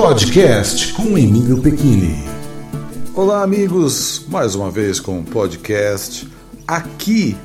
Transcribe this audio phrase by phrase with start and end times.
[0.00, 2.24] Podcast com Emílio Pequini.
[3.14, 6.26] Olá, amigos, mais uma vez com um podcast
[6.66, 7.36] aqui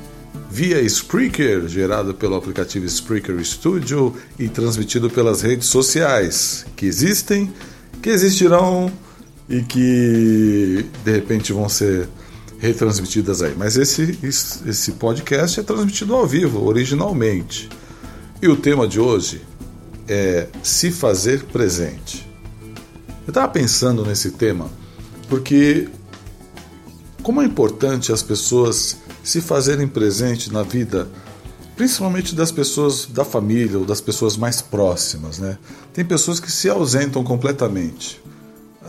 [0.50, 7.52] via Spreaker, gerado pelo aplicativo Spreaker Studio e transmitido pelas redes sociais que existem,
[8.00, 8.90] que existirão
[9.50, 12.08] e que de repente vão ser
[12.58, 13.54] retransmitidas aí.
[13.54, 17.68] Mas esse, esse podcast é transmitido ao vivo, originalmente.
[18.40, 19.42] E o tema de hoje
[20.08, 22.25] é se fazer presente.
[23.26, 24.70] Eu estava pensando nesse tema
[25.28, 25.88] porque
[27.22, 31.08] como é importante as pessoas se fazerem presente na vida,
[31.74, 35.58] principalmente das pessoas da família ou das pessoas mais próximas, né?
[35.92, 38.22] Tem pessoas que se ausentam completamente.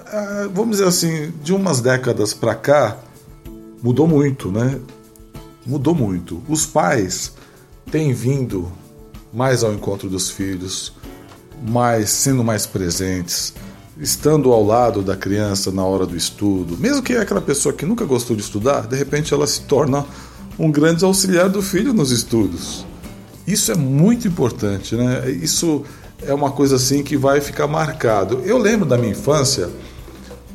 [0.05, 2.98] Ah, vamos dizer assim, de umas décadas para cá
[3.81, 4.80] mudou muito, né?
[5.66, 6.44] Mudou muito.
[6.48, 7.34] Os pais
[7.90, 8.72] têm vindo
[9.34, 10.94] mais ao encontro dos filhos,
[11.67, 13.54] mais sendo mais presentes
[14.00, 17.86] estando ao lado da criança na hora do estudo, mesmo que é aquela pessoa que
[17.86, 20.06] nunca gostou de estudar, de repente ela se torna
[20.58, 22.86] um grande auxiliar do filho nos estudos.
[23.45, 25.30] Isso é muito importante, né?
[25.31, 25.84] Isso
[26.22, 28.42] é uma coisa assim que vai ficar marcado.
[28.44, 29.70] Eu lembro da minha infância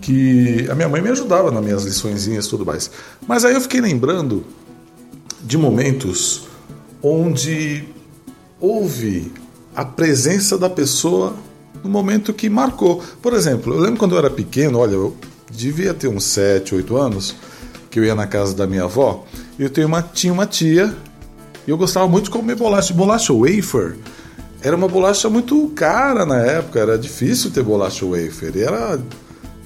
[0.01, 2.91] que a minha mãe me ajudava nas minhas liçõezinhas e tudo mais.
[3.27, 4.45] Mas aí eu fiquei lembrando
[5.43, 6.45] de momentos
[7.01, 7.85] onde
[8.61, 9.33] houve
[9.75, 11.35] a presença da pessoa
[11.83, 13.03] no momento que marcou.
[13.21, 15.17] Por exemplo, eu lembro quando eu era pequeno, olha, eu
[15.51, 17.35] devia ter uns 7, 8 anos,
[17.91, 19.25] que eu ia na casa da minha avó,
[19.59, 20.95] eu tenho uma, tinha uma tia,
[21.67, 22.93] e eu gostava muito de comer bolacha.
[22.95, 23.97] Bolacha wafer
[24.63, 28.57] era uma bolacha muito cara na época, era difícil ter bolacha wafer.
[28.57, 29.01] E, era,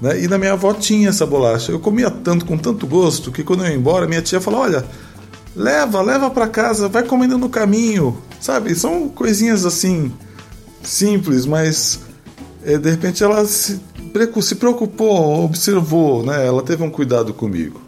[0.01, 1.71] né, e na minha avó tinha essa bolacha.
[1.71, 4.84] Eu comia tanto, com tanto gosto, que quando eu ia embora, minha tia falou: Olha,
[5.55, 8.17] leva, leva para casa, vai comendo no caminho.
[8.41, 8.75] Sabe?
[8.75, 10.12] São coisinhas assim,
[10.87, 12.01] simples, mas
[12.65, 13.81] é, de repente ela se,
[14.42, 16.47] se preocupou, observou, né?
[16.47, 17.81] ela teve um cuidado comigo.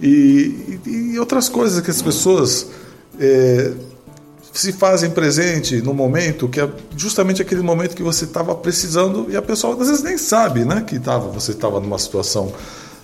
[0.00, 2.66] E, e, e outras coisas que as pessoas
[3.18, 3.72] é,
[4.52, 9.36] se fazem presente no momento que é justamente aquele momento que você estava precisando e
[9.36, 12.52] a pessoa às vezes nem sabe né, que tava, você estava numa situação,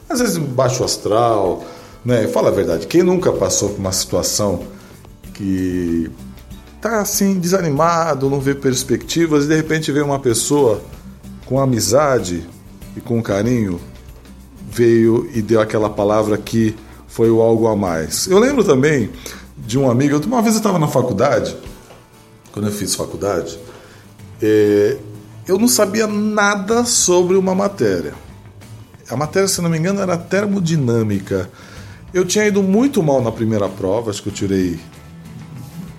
[0.08, 1.64] às vezes baixo astral.
[2.04, 2.28] Né?
[2.28, 4.62] Fala a verdade, quem nunca passou por uma situação
[5.34, 6.10] que
[6.80, 10.82] tá assim desanimado, não vê perspectivas e de repente vem uma pessoa
[11.44, 12.46] com amizade
[12.96, 13.80] e com carinho,
[14.70, 16.74] veio e deu aquela palavra que
[17.06, 18.26] foi o algo a mais.
[18.26, 19.10] Eu lembro também
[19.56, 21.56] de um amigo, uma vez eu estava na faculdade,
[22.52, 23.58] quando eu fiz faculdade,
[24.40, 24.96] é,
[25.46, 28.14] eu não sabia nada sobre uma matéria.
[29.08, 31.50] A matéria, se não me engano, era termodinâmica.
[32.12, 34.78] Eu tinha ido muito mal na primeira prova, acho que eu tirei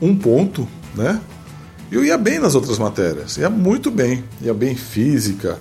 [0.02, 1.20] um ponto, né?
[1.92, 5.58] Eu ia bem nas outras matérias, ia muito bem, ia bem em física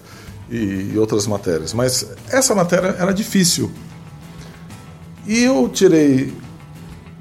[0.50, 3.70] e, e outras matérias, mas essa matéria era difícil.
[5.26, 6.34] E eu tirei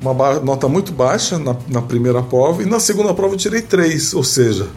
[0.02, 4.14] uma nota muito baixa na, na, primeira prova e na segunda prova eu tirei três,
[4.14, 4.68] ou seja,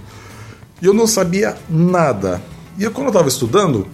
[0.81, 2.41] eu não sabia nada.
[2.79, 3.87] E eu, quando eu estava estudando,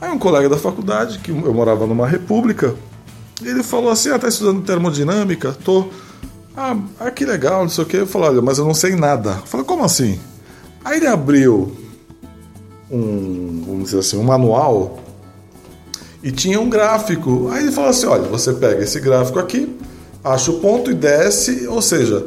[0.00, 2.74] aí um colega da faculdade, que eu morava numa república,
[3.42, 5.52] ele falou assim: Ah, tá estudando termodinâmica?
[5.52, 5.88] Tô.
[6.56, 7.96] Ah, ah, que legal, não sei o que.
[7.96, 9.38] Eu falei, olha, mas eu não sei nada.
[9.40, 10.18] Eu falei, como assim?
[10.84, 11.76] Aí ele abriu
[12.90, 14.98] um, vamos dizer assim, um manual
[16.22, 17.48] e tinha um gráfico.
[17.50, 19.76] Aí ele falou assim: olha, você pega esse gráfico aqui,
[20.24, 22.26] acha o ponto e desce, ou seja,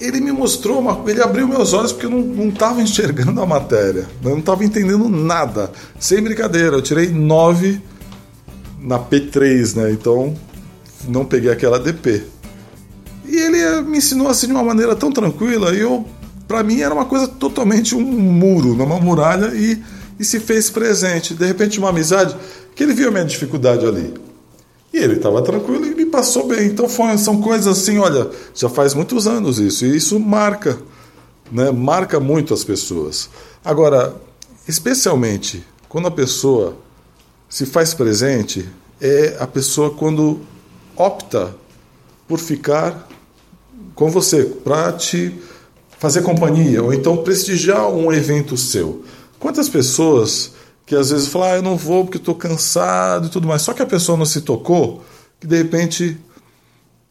[0.00, 4.06] ele me mostrou, uma, ele abriu meus olhos porque eu não estava enxergando a matéria,
[4.22, 5.70] eu não estava entendendo nada.
[5.98, 7.80] Sem brincadeira, eu tirei 9
[8.80, 9.92] na P3, né?
[9.92, 10.34] Então
[11.08, 12.24] não peguei aquela DP.
[13.24, 16.04] E ele me ensinou assim de uma maneira tão tranquila, e eu,
[16.48, 19.82] para mim, era uma coisa totalmente um muro, uma muralha, e,
[20.18, 21.34] e se fez presente.
[21.34, 22.36] De repente, uma amizade,
[22.74, 24.14] que ele viu a minha dificuldade ali.
[24.92, 26.66] E ele estava tranquilo e me passou bem.
[26.66, 30.78] Então foi, são coisas assim, olha, já faz muitos anos isso, e isso marca,
[31.50, 31.70] né?
[31.70, 33.30] marca muito as pessoas.
[33.64, 34.14] Agora,
[34.68, 36.76] especialmente quando a pessoa
[37.48, 38.68] se faz presente,
[39.00, 40.40] é a pessoa quando
[40.96, 41.54] opta
[42.26, 43.08] por ficar
[43.94, 45.34] com você, para te
[45.98, 49.04] fazer companhia, ou então prestigiar um evento seu.
[49.38, 50.52] Quantas pessoas
[50.84, 53.72] que às vezes falam, ah, eu não vou porque estou cansado e tudo mais, só
[53.72, 55.04] que a pessoa não se tocou,
[55.38, 56.18] que de repente,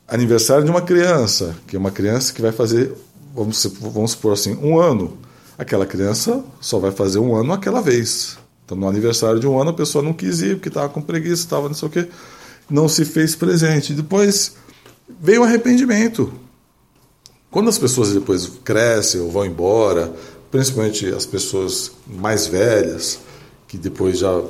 [0.08, 2.94] aniversário de uma criança, que é uma criança que vai fazer,
[3.34, 5.18] vamos, vamos supor assim, um ano,
[5.58, 8.38] aquela criança só vai fazer um ano aquela vez.
[8.66, 11.44] Então, no aniversário de um ano, a pessoa não quis ir porque estava com preguiça,
[11.44, 12.08] estava não sei o quê,
[12.70, 13.94] não se fez presente.
[13.94, 14.56] Depois
[15.20, 16.32] veio o arrependimento.
[17.50, 20.14] Quando as pessoas depois crescem ou vão embora,
[20.50, 23.20] principalmente as pessoas mais velhas,
[23.68, 24.42] que depois já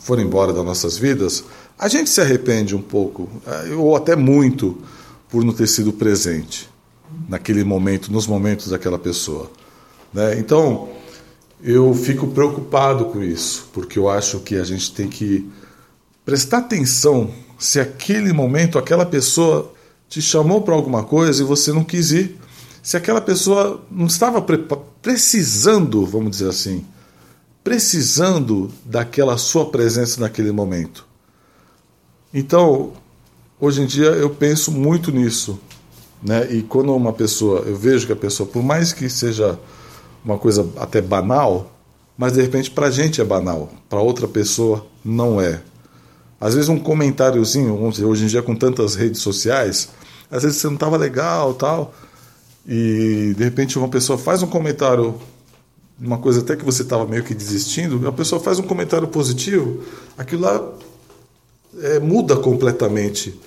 [0.00, 1.44] foram embora das nossas vidas,
[1.78, 4.78] a gente se arrepende um pouco, eh, ou até muito,
[5.28, 6.68] por não ter sido presente
[7.28, 9.50] naquele momento, nos momentos daquela pessoa.
[10.12, 10.38] Né?
[10.38, 10.90] Então,
[11.62, 15.48] eu fico preocupado com isso, porque eu acho que a gente tem que
[16.24, 19.71] prestar atenção se aquele momento, aquela pessoa
[20.12, 22.38] te chamou para alguma coisa e você não quis ir,
[22.82, 24.44] se aquela pessoa não estava
[25.00, 26.84] precisando, vamos dizer assim,
[27.64, 31.06] precisando daquela sua presença naquele momento.
[32.34, 32.92] Então,
[33.58, 35.58] hoje em dia eu penso muito nisso,
[36.22, 36.46] né?
[36.52, 39.58] E quando uma pessoa, eu vejo que a pessoa, por mais que seja
[40.22, 41.72] uma coisa até banal,
[42.18, 45.62] mas de repente para a gente é banal, para outra pessoa não é.
[46.42, 49.90] Às vezes um comentáriozinho, vamos dizer, hoje em dia com tantas redes sociais,
[50.28, 51.94] às vezes você não estava legal, tal,
[52.66, 55.14] e de repente uma pessoa faz um comentário,
[56.00, 59.84] uma coisa até que você estava meio que desistindo, a pessoa faz um comentário positivo,
[60.18, 60.68] aquilo lá
[61.80, 63.38] é, muda completamente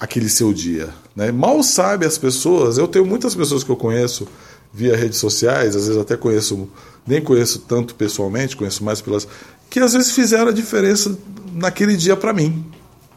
[0.00, 0.88] aquele seu dia.
[1.14, 1.30] Né?
[1.30, 4.26] Mal sabe as pessoas, eu tenho muitas pessoas que eu conheço
[4.72, 6.66] via redes sociais, às vezes até conheço,
[7.06, 9.28] nem conheço tanto pessoalmente, conheço mais pelas.
[9.70, 11.16] Que às vezes fizeram a diferença
[11.52, 12.64] naquele dia para mim.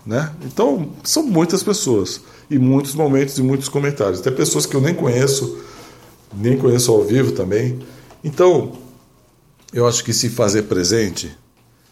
[0.06, 0.32] Né?
[0.46, 4.20] Então, são muitas pessoas, e muitos momentos e muitos comentários.
[4.20, 5.58] Até pessoas que eu nem conheço,
[6.34, 7.80] nem conheço ao vivo também.
[8.24, 8.74] Então,
[9.74, 11.36] eu acho que se fazer presente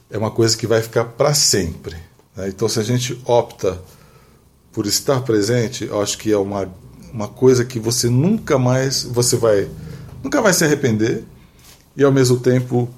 [0.10, 1.98] é uma coisa que vai ficar para sempre.
[2.36, 2.48] Né?
[2.50, 3.82] Então, se a gente opta
[4.72, 6.70] por estar presente, eu acho que é uma,
[7.12, 9.70] uma coisa que você nunca mais você vai
[10.24, 11.24] nunca vai se arrepender
[11.96, 12.90] e ao mesmo tempo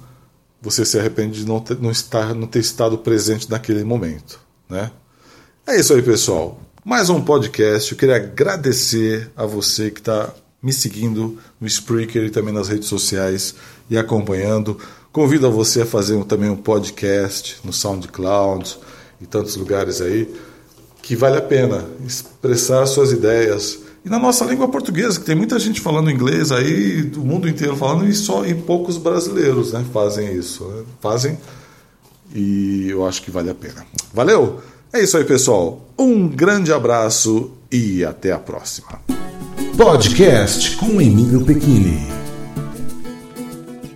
[0.60, 4.90] você se arrepende de não ter, não estar não ter estado presente naquele momento, né?
[5.66, 6.60] É isso aí, pessoal.
[6.84, 7.92] Mais um podcast.
[7.92, 10.32] Eu queria agradecer a você que está
[10.62, 13.54] me seguindo no Spreaker e também nas redes sociais
[13.88, 14.78] e acompanhando.
[15.12, 18.78] Convido a você a fazer também um podcast no SoundCloud
[19.20, 20.32] e tantos lugares aí
[21.02, 23.78] que vale a pena expressar suas ideias.
[24.08, 27.76] E na nossa língua portuguesa, que tem muita gente falando inglês aí, do mundo inteiro
[27.76, 30.64] falando, e só e poucos brasileiros né, fazem isso.
[30.64, 30.84] Né?
[30.98, 31.38] Fazem
[32.34, 33.84] e eu acho que vale a pena.
[34.14, 34.60] Valeu?
[34.90, 35.86] É isso aí, pessoal.
[35.98, 38.98] Um grande abraço e até a próxima.
[39.76, 42.27] Podcast com Emílio Pequini.